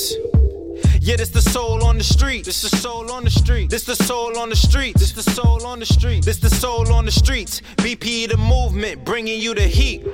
[0.00, 0.16] streets.
[1.00, 2.44] Yeah, this the soul on the street.
[2.44, 3.70] This the soul on the street.
[3.70, 4.96] This the soul on the street.
[4.96, 6.24] This the soul on the street.
[6.24, 7.62] This the soul on the streets.
[7.76, 10.04] BP the movement, bringing you the heat.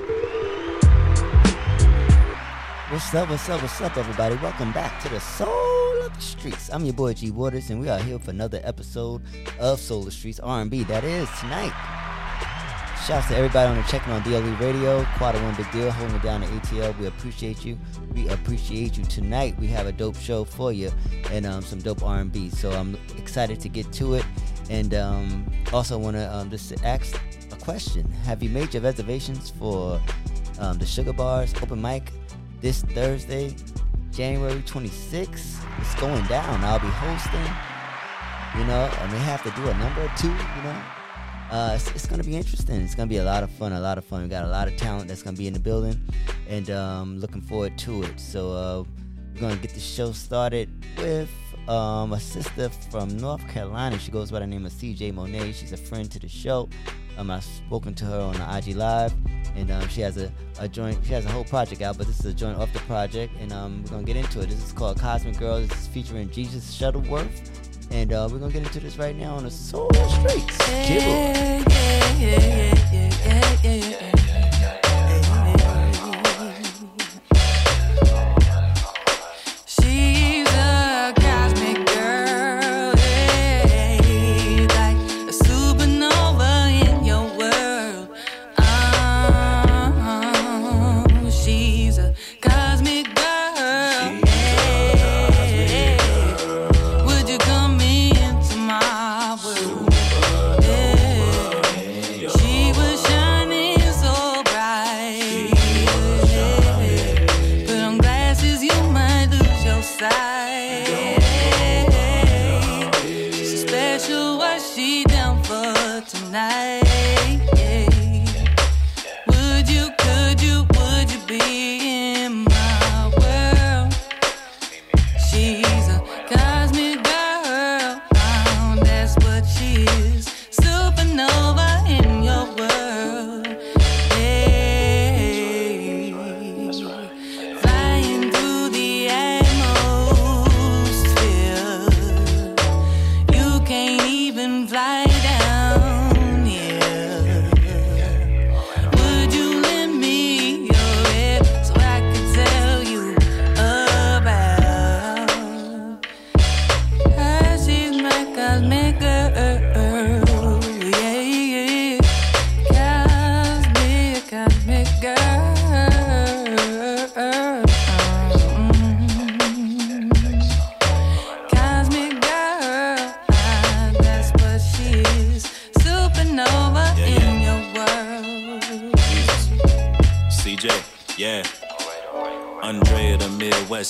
[2.90, 4.36] What's up, what's up, what's up, everybody?
[4.36, 6.70] Welcome back to the Soul of the Streets.
[6.72, 9.22] I'm your boy G Waters, and we are here for another episode
[9.58, 10.84] of Soul of the Streets R&B.
[10.84, 12.15] That is tonight.
[13.06, 14.98] Shouts to everybody on the checking on DLE Radio.
[14.98, 15.04] A
[15.40, 16.98] one big deal, holding it down to ATL.
[16.98, 17.78] We appreciate you.
[18.12, 19.04] We appreciate you.
[19.04, 20.90] Tonight we have a dope show for you
[21.30, 22.50] and um, some dope R&B.
[22.50, 24.24] So I'm excited to get to it.
[24.70, 28.10] And um, also want to um, just ask a question.
[28.24, 30.00] Have you made your reservations for
[30.58, 32.10] um, the Sugar Bars open mic
[32.60, 33.54] this Thursday,
[34.10, 35.64] January 26th?
[35.78, 36.64] It's going down.
[36.64, 38.60] I'll be hosting.
[38.60, 40.26] You know, I may have to do a number or two.
[40.26, 40.95] You know
[41.50, 42.80] uh, it's, it's to be interesting.
[42.80, 44.22] It's to be a lot of fun, a lot of fun.
[44.22, 46.00] We got a lot of talent that's to be in the building,
[46.48, 48.18] and um, looking forward to it.
[48.18, 48.84] So uh,
[49.40, 51.30] we're to get the show started with
[51.68, 53.98] um, a sister from North Carolina.
[53.98, 55.52] She goes by the name of CJ Monet.
[55.52, 56.68] She's a friend to the show.
[57.16, 59.14] Um, I've spoken to her on the IG Live,
[59.54, 60.98] and um, she has a, a joint.
[61.04, 63.52] She has a whole project out, but this is a joint off the project, and
[63.52, 64.50] um, we're gonna get into it.
[64.50, 65.60] This is called Cosmic Girl.
[65.60, 67.55] This is featuring Jesus Shuttleworth
[67.90, 70.58] and uh, we're gonna get into this right now on the Soul Streets.
[70.68, 71.62] Yeah,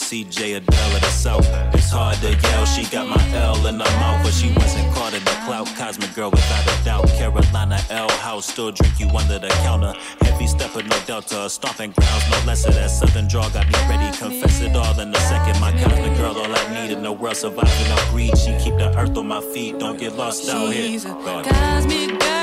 [0.06, 1.48] CJ Adele of the South.
[1.74, 5.12] It's hard to yell, she got my L in her mouth, but she wasn't caught
[5.12, 5.66] in the clout.
[5.76, 7.08] Cosmic girl without a doubt.
[7.18, 9.94] Carolina L House, still drink you under the counter.
[10.20, 11.50] Heavy stepper, no delta.
[11.50, 12.70] Stomping grounds, no lesser.
[12.70, 14.16] That southern draw got me ready.
[14.16, 15.60] Confess it all in a second.
[15.60, 18.38] My cosmic girl, all I need in the world, surviving off greed.
[18.38, 20.86] She keep the earth on my feet, don't get lost out here.
[20.86, 22.36] She's a cosmic girl.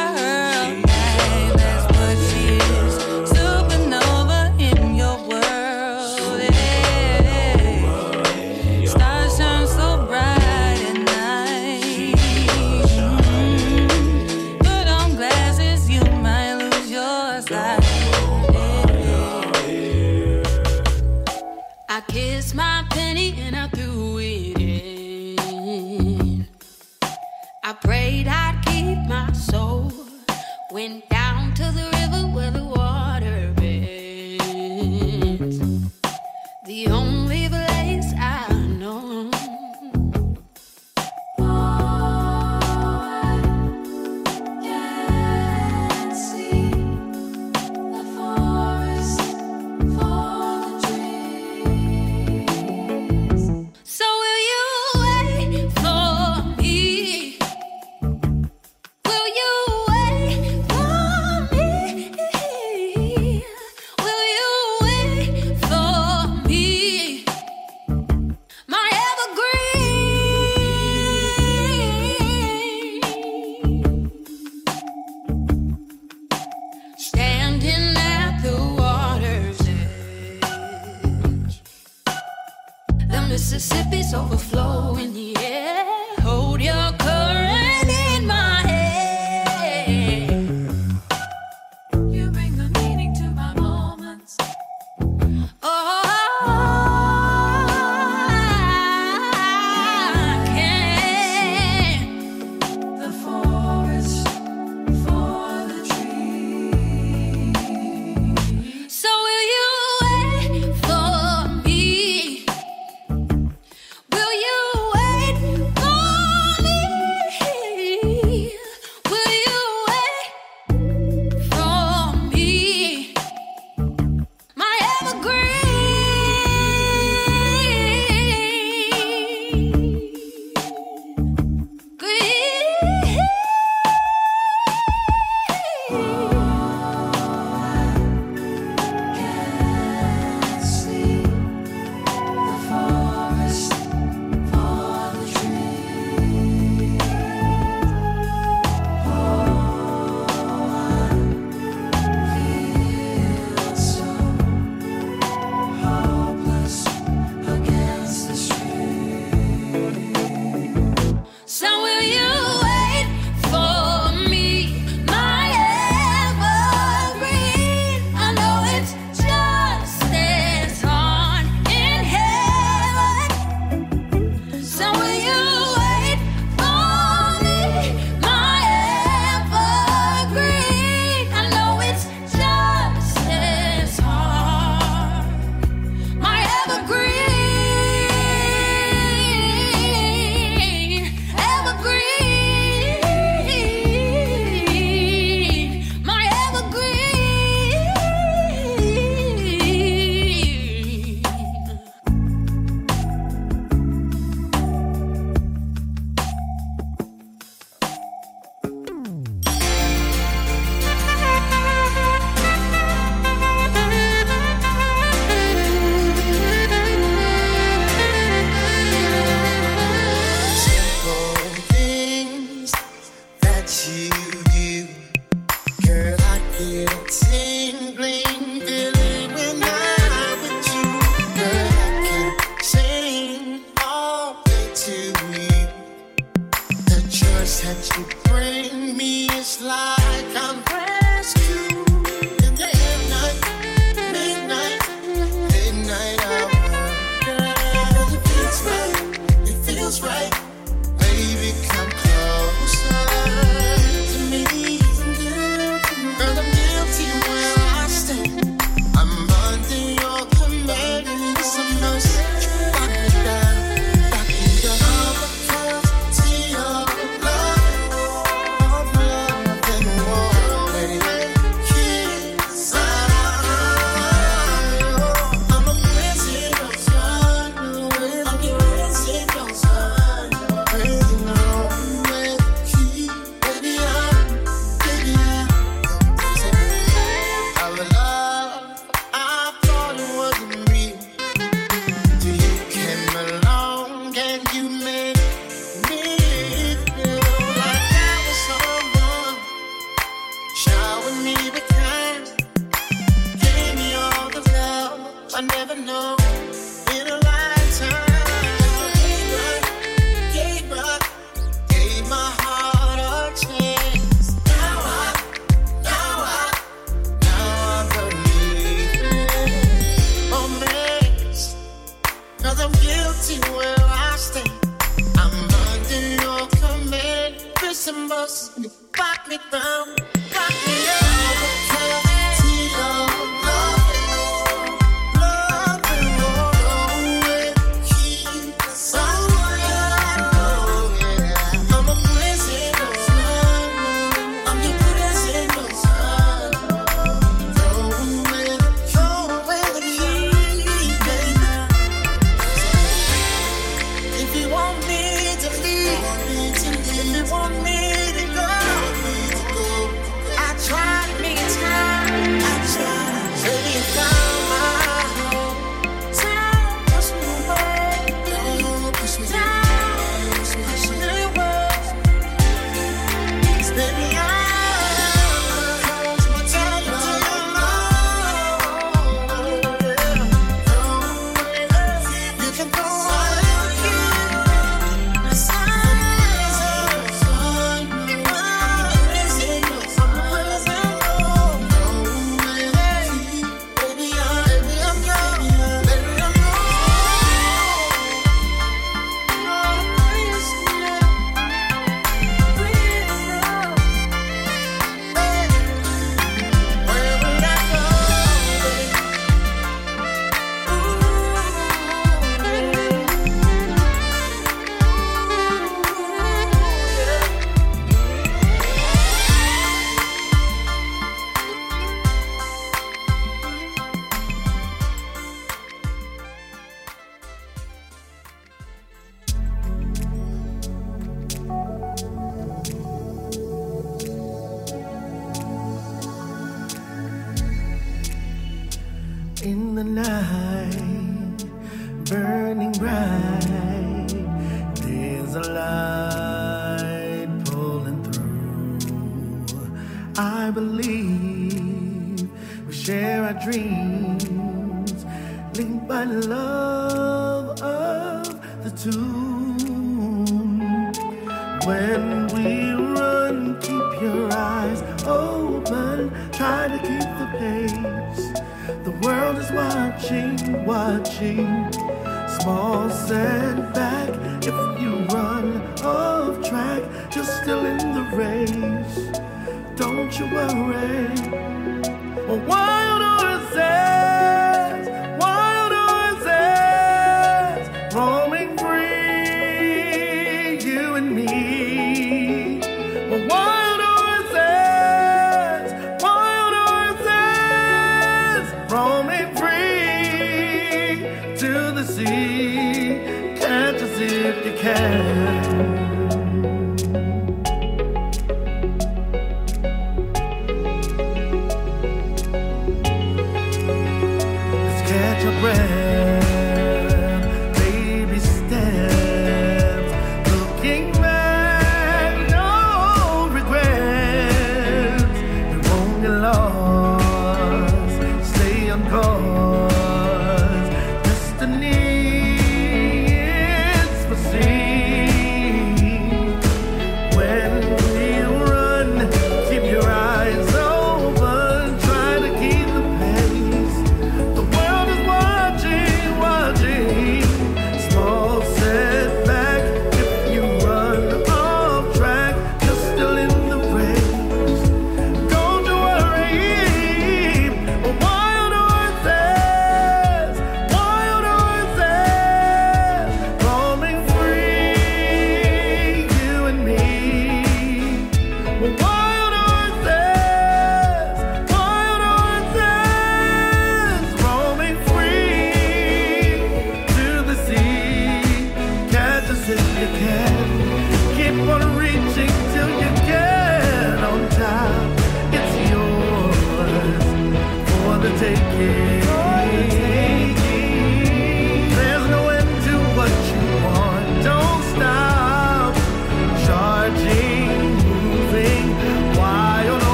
[294.53, 295.12] you made.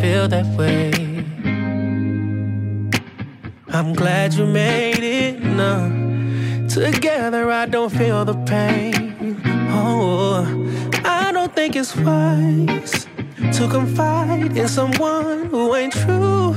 [0.00, 0.92] Feel that way.
[3.68, 6.68] I'm glad you made it, no.
[6.68, 9.40] Together, I don't feel the pain.
[9.70, 10.44] Oh,
[11.04, 13.06] I don't think it's wise
[13.56, 16.54] to confide in someone who ain't true.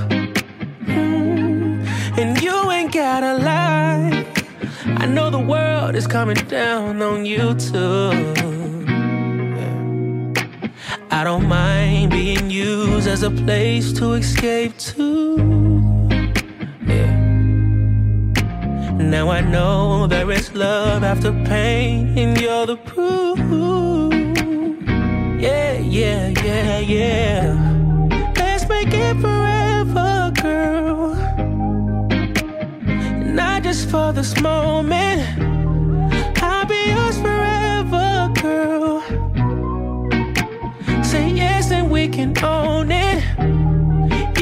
[0.86, 1.86] Mm,
[2.17, 4.25] And you ain't gotta lie.
[4.98, 8.58] I know the world is coming down on you too.
[11.11, 15.37] I don't mind being used as a place to escape to.
[16.85, 17.15] Yeah.
[18.93, 23.39] Now I know there is love after pain, and you're the proof.
[25.41, 27.55] Yeah, yeah, yeah, yeah.
[28.35, 31.15] Let's make it forever, girl.
[33.33, 35.22] Not just for this moment.
[36.43, 37.38] I'll be yours forever,
[41.43, 43.23] yes and we can own it.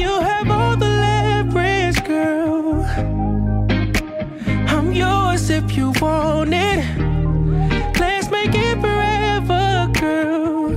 [0.02, 2.84] You have all the leverage, girl.
[4.74, 6.80] I'm yours if you want it.
[8.02, 10.72] Let's make it forever, girl.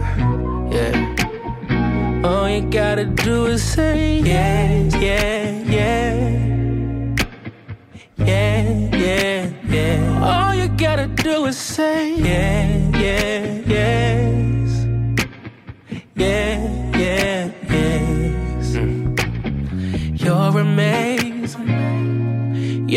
[0.75, 2.23] Yeah.
[2.27, 6.11] All you gotta do is say yes, yeah, yeah.
[8.17, 8.63] Yeah,
[9.05, 10.29] yeah, yeah.
[10.29, 12.67] All you gotta do is say yeah,
[13.05, 13.50] yeah,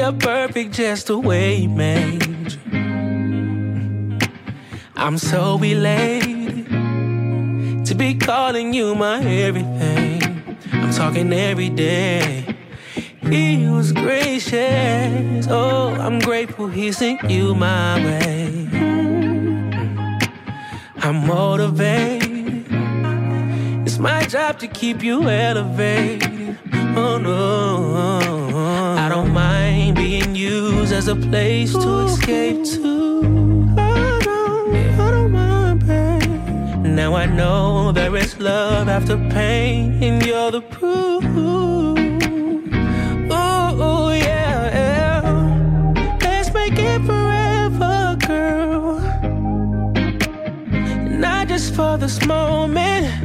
[0.05, 2.59] You're perfect just the way you made.
[4.95, 6.67] I'm so elated
[7.87, 10.59] to be calling you my everything.
[10.73, 12.55] I'm talking every day.
[13.23, 15.47] He was gracious.
[15.49, 18.69] Oh, I'm grateful he sent you my way.
[20.97, 22.67] I'm motivated.
[23.87, 26.59] It's my job to keep you elevated.
[26.95, 28.34] Oh no,
[28.65, 33.75] I don't mind being used as a place to escape to.
[33.77, 36.87] I don't, I don't mind, babe.
[36.87, 41.25] Now I know there is love after pain, and you're the proof.
[41.25, 41.95] Ooh,
[44.13, 45.21] yeah, yeah.
[46.23, 49.01] Let's make it forever, girl.
[51.19, 53.24] Not just for this moment.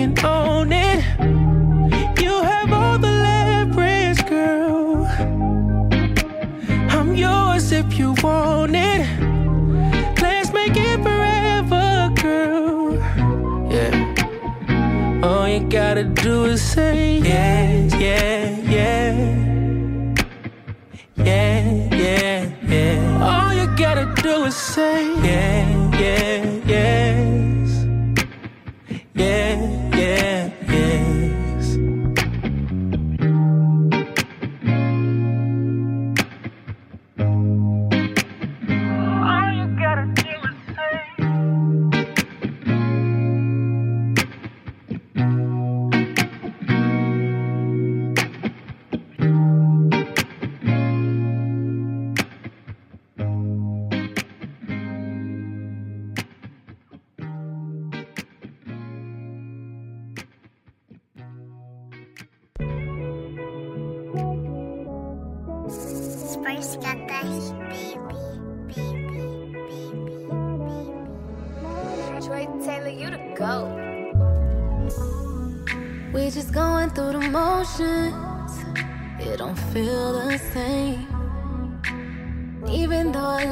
[0.00, 1.04] Can own it.
[2.22, 5.06] You have all the leverage, girl.
[6.88, 9.02] I'm yours if you want it.
[10.22, 12.94] Let's make it forever, girl.
[13.70, 15.20] Yeah.
[15.22, 18.49] All you gotta do is say yes, yeah,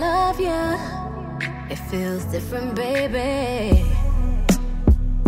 [0.01, 0.77] love you,
[1.71, 3.85] it feels different, baby.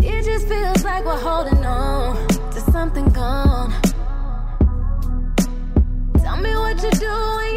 [0.03, 3.73] It just feels like we're holding on to something gone.
[6.23, 7.50] Tell me what you do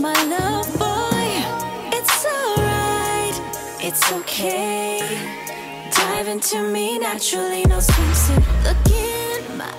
[0.00, 1.28] my love boy.
[1.96, 3.36] It's alright,
[3.80, 5.00] it's okay.
[5.90, 8.44] Dive into me naturally, no swimsuit.
[8.64, 9.72] Look in my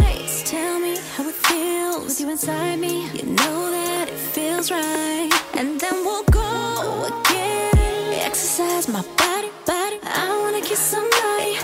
[0.00, 4.70] eyes, tell me how it feels With you inside me, you know that it feels
[4.70, 5.30] right.
[5.54, 8.20] And then we'll go again.
[8.20, 9.98] Exercise my body, body.
[10.02, 11.56] I wanna kiss somebody.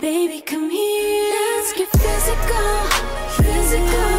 [0.00, 1.34] Baby, come here.
[1.56, 2.70] Let's get physical,
[3.42, 4.15] physical.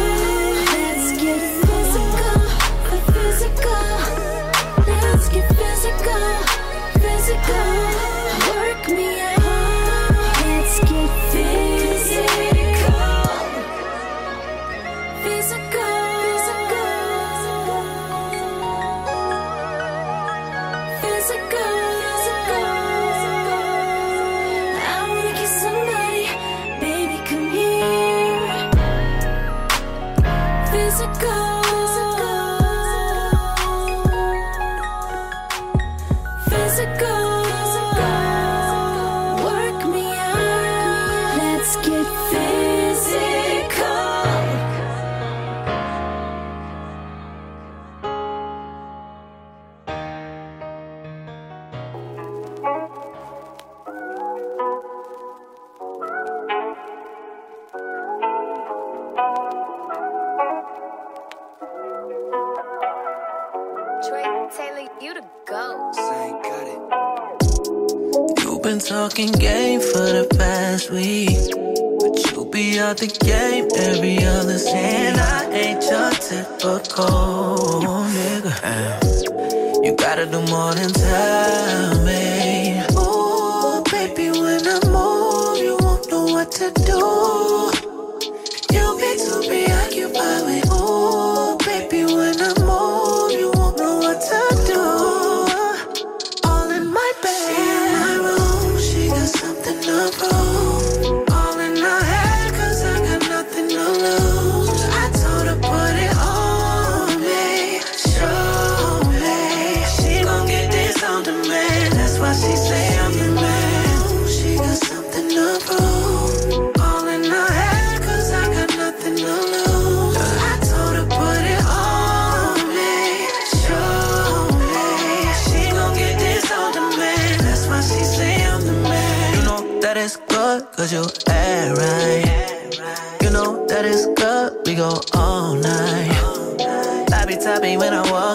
[86.70, 87.17] Do.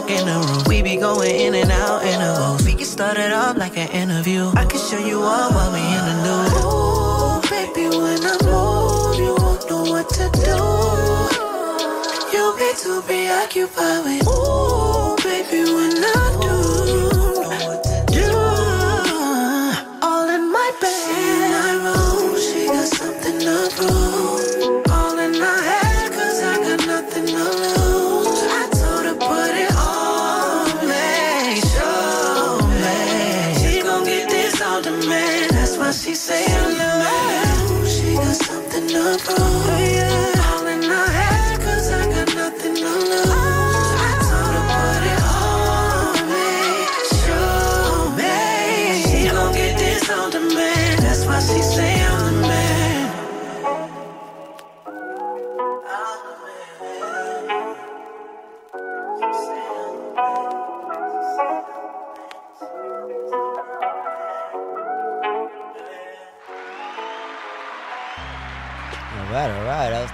[0.03, 0.63] Walk in the room.
[0.67, 2.65] We be going in and out intervals.
[2.65, 4.51] We can start it off like an interview.
[4.55, 6.53] I can show you all while we in the nude.
[6.63, 10.57] Ooh, baby, when I move, you won't know what to do.
[12.33, 14.27] You'll be too preoccupied with.
[14.27, 17.02] Ooh, baby, when I do.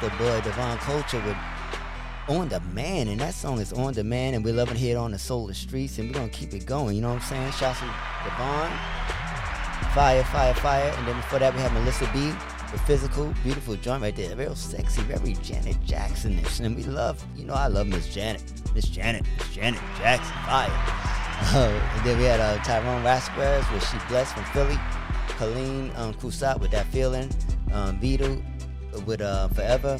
[0.01, 1.35] The boy Devon Culture with
[2.29, 5.19] On Demand, and that song is On Demand, and we're loving it here on the
[5.19, 6.95] Solar Streets, and we're gonna keep it going.
[6.95, 7.51] You know what I'm saying?
[7.51, 7.85] Shouts to
[8.23, 8.71] Devon,
[9.93, 12.31] Fire, Fire, Fire, and then before that we have Melissa B.
[12.71, 17.43] The physical, beautiful joint right there, real sexy, very Janet Jacksonish, and we love, you
[17.43, 20.69] know, I love Miss Janet, Miss Janet, Miss Janet Jackson, fire.
[20.71, 24.79] Uh, and then we had uh, Tyrone Rasquez with She Blessed from Philly,
[25.27, 27.29] Colleen um, Kusat with That Feeling,
[27.73, 28.41] um, Vito
[29.05, 29.99] with uh, Forever.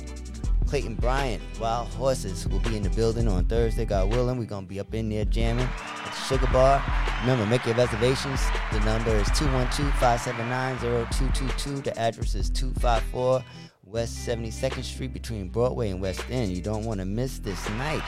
[0.70, 3.86] Clayton Bryant, Wild Horses, will be in the building on Thursday.
[3.86, 6.84] God willing, we're gonna be up in there jamming at the Sugar Bar.
[7.22, 8.40] Remember, make your reservations.
[8.72, 11.84] The number is 212-579-0222.
[11.84, 13.44] The address is 254
[13.84, 16.56] West 72nd Street between Broadway and West End.
[16.56, 18.04] You don't want to miss this night.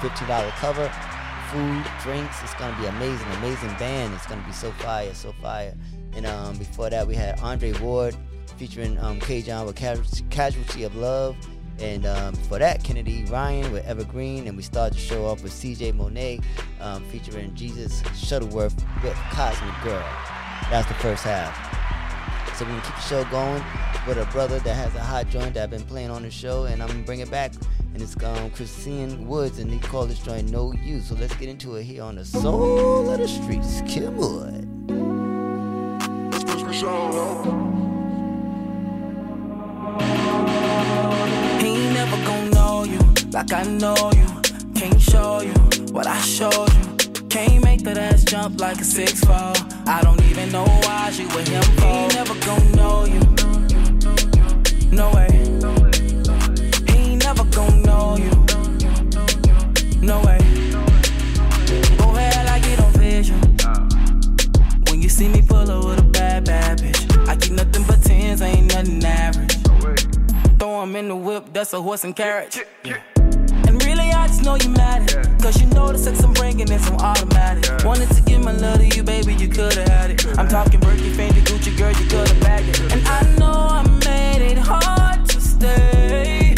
[0.00, 0.92] $15 cover,
[1.52, 2.42] food, drinks.
[2.42, 4.14] It's gonna be amazing, amazing band.
[4.14, 5.76] It's gonna be so fire, so fire.
[6.14, 8.16] And um, before that, we had Andre Ward
[8.52, 9.42] featuring um, K.
[9.42, 11.36] John with Casualty, of Love.
[11.80, 14.46] And um, for that, Kennedy Ryan with Evergreen.
[14.46, 16.40] And we start to show off with CJ Monet
[16.80, 20.04] um, featuring Jesus Shuttleworth with Cosmic Girl.
[20.70, 21.74] That's the first half.
[22.56, 23.64] So we're gonna keep the show going
[24.06, 26.66] with a brother that has a hot joint that I've been playing on the show,
[26.66, 27.52] and I'm gonna bring it back.
[27.92, 31.00] And it's um, Christine Woods, and he called this joint No You.
[31.00, 33.80] So let's get into it here on the Soul of the Streets.
[33.82, 34.62] Killwood.
[36.32, 37.73] He
[42.04, 42.98] never gon' know you
[43.32, 44.26] like I know you.
[44.74, 45.54] Can't show you
[45.92, 47.26] what I showed you.
[47.28, 49.52] Can't make that ass jump like a six four.
[49.86, 51.83] I don't even know why you with him
[71.54, 72.60] that's a horse and carriage.
[72.84, 76.68] And really, I just know you mad at Cause you know the sex I'm bringing
[76.70, 77.84] is on automatic.
[77.84, 80.26] Wanted to give my love to you, baby, you could've had it.
[80.36, 82.92] I'm talking Birkin, Fendi, Gucci, girl, you could've bagged it.
[82.92, 86.54] And I know I made it hard to stay.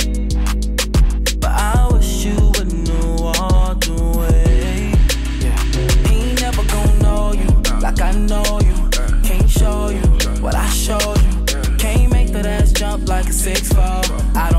[1.40, 4.94] But I wish you would know all the way.
[6.08, 7.80] He ain't never gon' know you uh.
[7.82, 8.74] like I know you.
[8.98, 9.20] Uh.
[9.22, 10.40] Can't show you uh.
[10.40, 11.76] what I showed you.
[11.76, 14.00] Can't make that ass jump like a six four.
[14.34, 14.55] I don't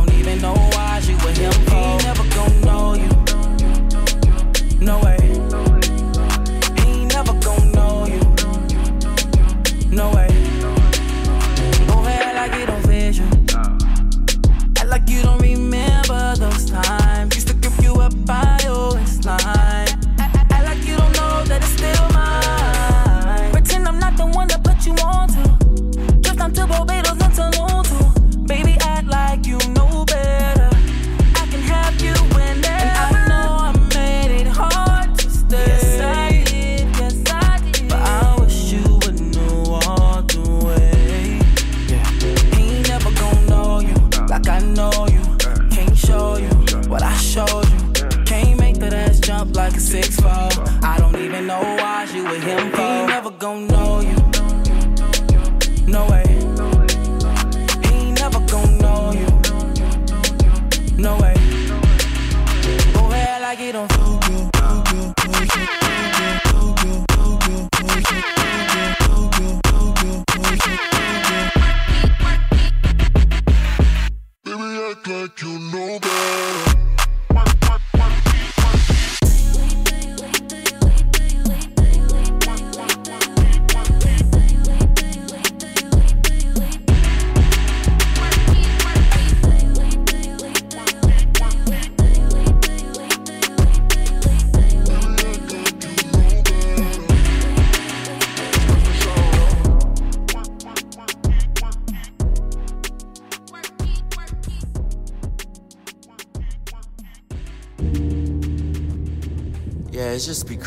[63.47, 64.56] Go get on it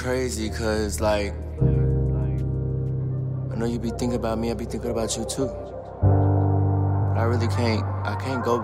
[0.01, 1.34] crazy because, like,
[3.53, 5.44] I know you be thinking about me, I be thinking about you too.
[5.44, 8.62] But I really can't, I can't go,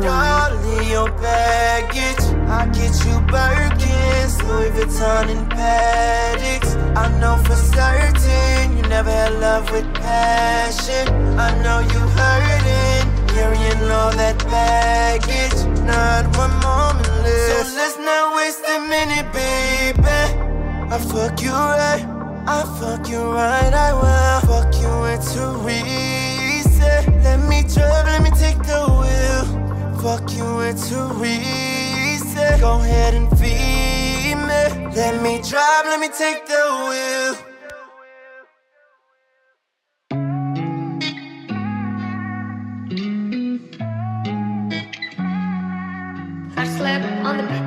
[0.00, 2.24] door, leave your baggage.
[2.48, 6.74] I get you Birkins, Louis Vuitton and Paddocks.
[6.96, 11.08] I know for certain you never had love with passion.
[11.38, 15.58] I know you hurting, carrying all that baggage.
[15.84, 17.66] Not one moment left.
[17.66, 20.26] So let's not waste a minute, baby.
[20.92, 22.04] I fuck you right.
[22.48, 26.80] I fuck you right, I will fuck you into easy.
[27.24, 29.05] Let me drive, let me take the.
[30.06, 32.60] Fuck you into easy.
[32.60, 34.62] Go ahead and feed me.
[34.94, 37.34] Let me drive, let me take the wheel.
[46.56, 47.64] I slept on the bed.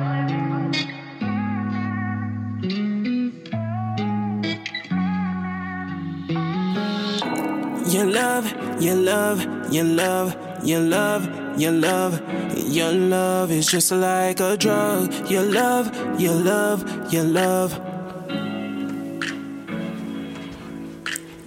[7.92, 8.46] Your love,
[8.80, 12.20] your love, your love, your love, your love,
[12.56, 15.12] your love is just like a drug.
[15.30, 17.78] Your love, your love, your love.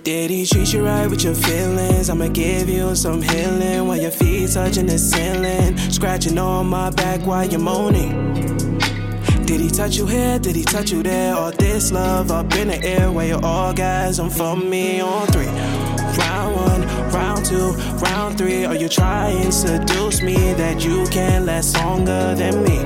[0.04, 2.10] Did he treat you right with your feelings?
[2.10, 7.26] I'ma give you some healing while your feet touching the ceiling, scratching on my back
[7.26, 8.34] while you're moaning.
[9.46, 10.40] Did he touch you here?
[10.40, 11.36] Did he touch you there?
[11.36, 15.83] All this love up in the air where your orgasm for me on three.
[17.44, 18.64] Round two, round three.
[18.64, 22.78] Are you trying to seduce me that you can last longer than me?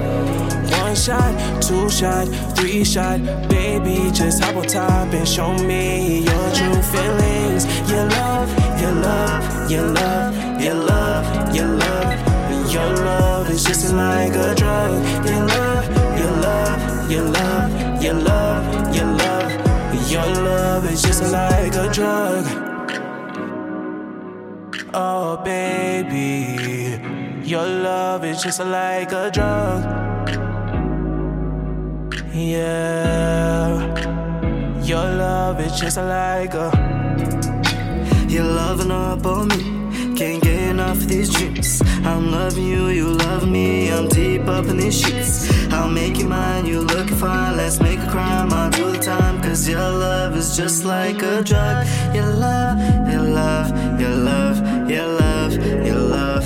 [0.82, 6.52] One shot, two shot, three shot, baby, just hop on top and show me your
[6.56, 7.66] true feelings.
[7.88, 14.34] Your love, your love, your love, your love, your love, your love is just like
[14.34, 14.92] a drug.
[15.28, 21.76] Your love, your love, your love, your love, your love, your love is just like
[21.76, 22.77] a drug.
[24.94, 26.98] Oh, baby,
[27.44, 29.84] your love is just like a drug.
[32.34, 33.82] Yeah,
[34.82, 36.72] your love is just like a.
[38.30, 40.16] You're loving up on me.
[40.16, 41.82] Can't get enough of these dreams.
[42.04, 43.92] I'm loving you, you love me.
[43.92, 45.52] I'm deep up in these sheets.
[45.72, 47.58] I'll make you mine, you looking fine.
[47.58, 49.42] Let's make a crime, I'll do the time.
[49.42, 51.86] Cause your love is just like a drug.
[52.16, 52.80] Your love,
[53.12, 55.54] your love, your love, your love,
[55.86, 56.46] your love.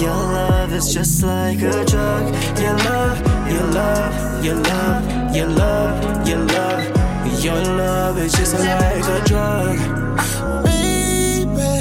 [0.00, 2.34] Your love is just like a drug.
[2.58, 3.20] Your love,
[3.50, 7.44] your love, your love, your love, your love.
[7.44, 9.76] Your love is just like a drug.
[10.64, 11.76] Baby,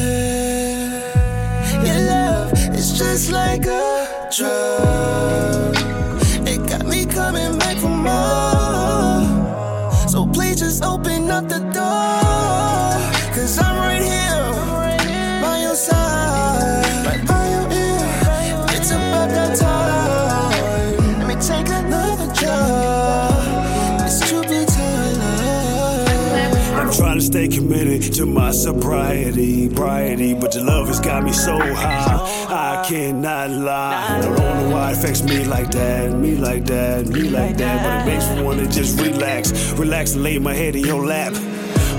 [1.87, 5.75] your love is just like a drug.
[6.47, 9.25] It got me coming back for more.
[10.07, 12.14] So please just open up the door.
[28.15, 32.45] To my sobriety, briety, but your love has got me so high.
[32.47, 34.07] I cannot lie.
[34.07, 37.83] I don't know why it affects me like that, me like that, me like that,
[37.83, 41.33] but it makes me wanna just relax, relax and lay my head in your lap.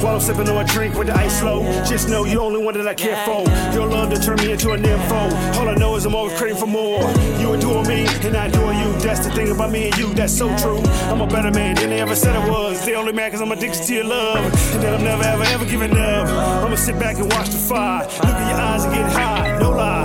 [0.02, 2.62] While I'm sipping on a drink with the ice flow, just know you're the only
[2.62, 3.42] one that I care for.
[3.74, 5.56] Your love to turn me into a nympho.
[5.56, 7.00] All I know is I'm always craving for more.
[7.40, 8.92] You adore me, and I adore you.
[9.00, 10.78] That's the thing about me and you, that's so true.
[11.10, 12.84] I'm a better man than they ever said I was.
[12.84, 14.36] They only mad cause I'm addicted to your love.
[14.74, 16.28] And that I'm never, ever, ever giving up.
[16.64, 18.04] I'ma sit back and watch the fire.
[18.04, 19.95] Look in your eyes and get high, no lie.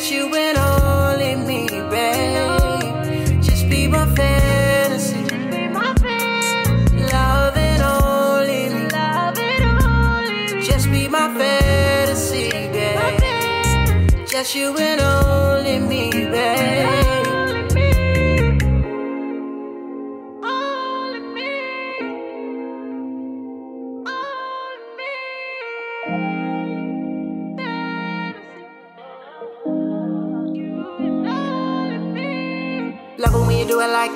[0.00, 3.42] That's you and only me, babe.
[3.42, 5.22] Just be my fantasy.
[7.12, 8.88] Love and only me.
[10.62, 14.26] Just be my fantasy, babe.
[14.26, 16.99] Just you and only me, babe.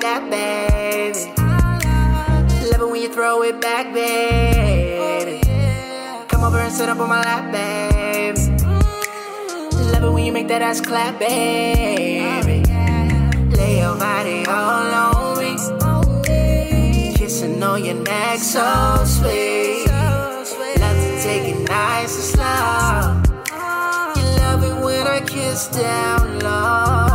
[0.05, 1.19] that, baby.
[2.69, 5.41] Love it when you throw it back, baby.
[6.29, 8.41] Come over and sit up on my lap, baby.
[9.91, 12.59] Love it when you make that ass clap, baby.
[13.57, 17.13] Lay your body all on me.
[17.15, 19.87] Kissing on your neck, so sweet.
[20.83, 22.95] Love to take it nice and slow.
[24.17, 27.14] You love it when I kiss down low.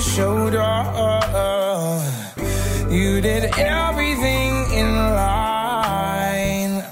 [0.00, 0.68] your shoulder.
[2.90, 6.84] You did everything in line,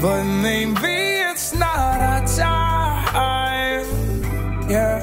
[0.00, 0.94] but maybe
[1.30, 3.86] it's not our time.
[4.68, 5.00] Yeah,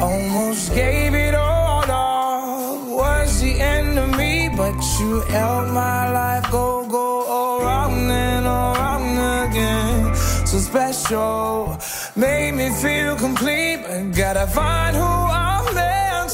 [0.00, 2.88] almost gave it all up.
[2.88, 9.48] Was the end of me, but you helped my life go, go around and around
[9.48, 10.14] again.
[10.46, 11.78] So special,
[12.14, 15.45] made me feel complete, but gotta find who I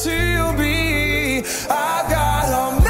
[0.02, 1.44] to be.
[1.70, 2.81] I got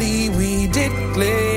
[0.00, 1.49] we declare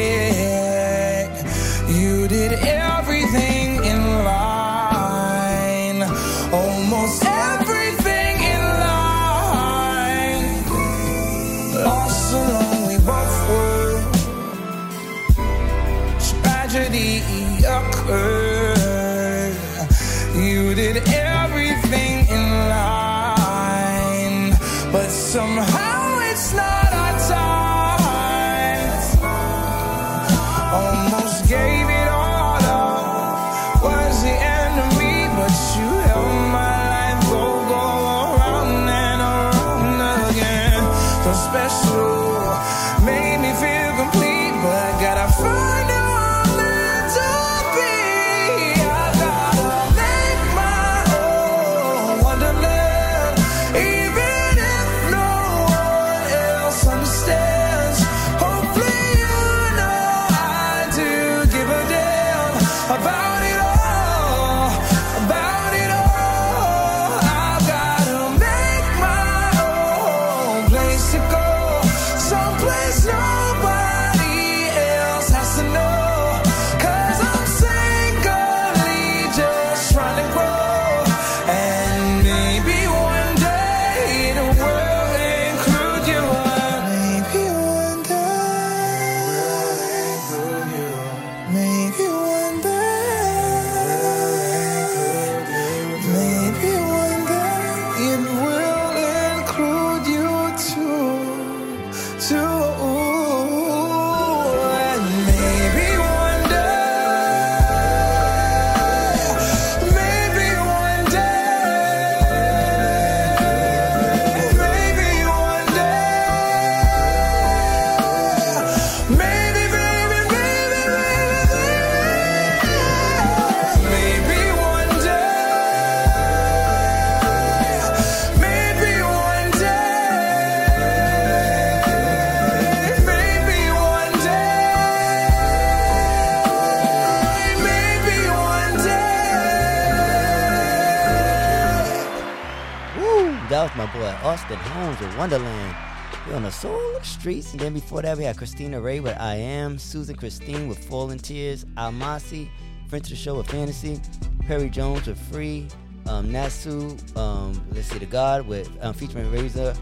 [147.24, 147.54] streets.
[147.54, 151.18] And then before that, we had Christina Ray with I Am, Susan Christine with Fallen
[151.18, 152.50] Tears, Almasi,
[152.90, 154.02] friend to the show with Fantasy,
[154.46, 155.66] Perry Jones with Free,
[156.10, 159.74] um, Natsu, um, let's see, The God with um, featuring Razor,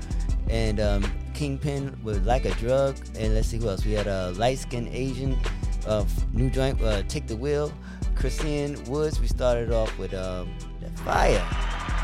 [0.52, 2.96] and um, Kingpin with Like a Drug.
[3.18, 3.84] And let's see who else.
[3.84, 5.36] We had a light skinned Asian
[5.88, 7.74] uh, new joint, uh, Take the Wheel.
[8.14, 10.48] Christine Woods, we started off with um,
[10.98, 11.44] Fire.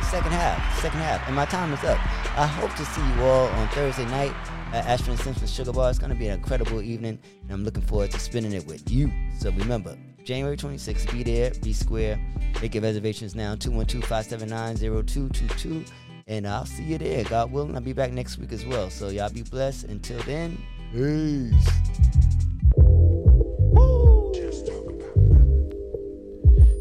[0.10, 1.28] Second half, second half.
[1.28, 2.00] And my time is up.
[2.36, 4.34] I hope to see you all on Thursday night
[4.74, 5.90] at Ashford and Simpson Sugar Bar.
[5.90, 8.92] It's going to be an incredible evening, and I'm looking forward to spending it with
[8.92, 9.12] you.
[9.40, 12.20] So remember, January 26th, be there, be square.
[12.62, 15.90] Make your reservations now, 212-579-0222.
[16.28, 17.24] And I'll see you there.
[17.24, 18.90] God willing, I'll be back next week as well.
[18.90, 19.86] So y'all be blessed.
[19.86, 20.58] Until then,
[20.92, 21.54] peace.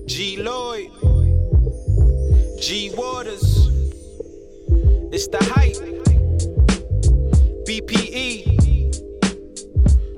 [0.07, 0.91] G Lloyd,
[2.61, 3.68] G Waters,
[5.12, 6.05] it's the hype.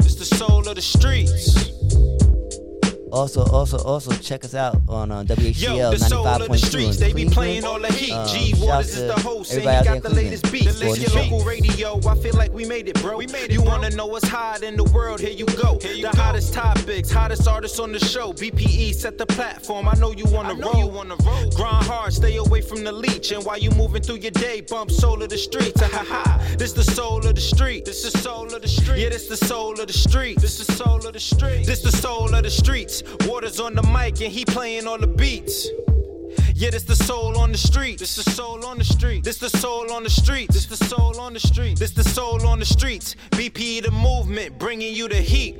[0.00, 2.27] It's the soul of the streets.
[3.12, 6.64] Also, also, also check us out on uh, WHCL Yo, the soul of the 95.2
[6.66, 7.32] streets, in they be Cleveland.
[7.34, 8.12] playing all the heat.
[8.12, 10.64] Um, G Waters is the host, and he everybody out there got the latest beats.
[10.66, 11.20] This the your show.
[11.22, 13.16] local radio, I feel like we made it, bro.
[13.16, 15.20] We made it, you wanna know what's hot in the world?
[15.20, 15.78] Here you go.
[15.80, 18.32] Here you the hottest topics, hottest artists on the show.
[18.32, 19.88] BPE set the platform.
[19.88, 20.76] I know you wanna roll.
[20.76, 21.50] You wanna roll.
[21.50, 24.90] Grind hard, stay away from the leech, and while you moving through your day, bump
[24.90, 25.80] soul of the streets.
[25.80, 26.54] Ha ha ha.
[26.58, 27.84] This the soul of the street.
[27.84, 29.02] This is the soul of the street.
[29.02, 30.38] Yeah, this the soul of the street.
[30.40, 31.66] This the soul of the street.
[31.66, 32.50] This the soul of the
[32.98, 33.26] streets.
[33.26, 35.68] Waters on the mic, and he playing all the beats.
[36.54, 37.98] Yeah, this the soul on the street.
[37.98, 39.24] This the soul on the street.
[39.24, 40.50] This the soul on the street.
[40.50, 41.78] This the soul on the street.
[41.78, 43.14] This the soul on the streets.
[43.30, 45.56] BP the movement, bringing you the heat.